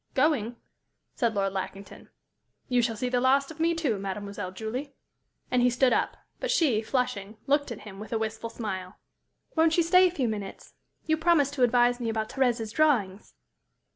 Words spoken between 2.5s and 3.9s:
"You shall see the last of me,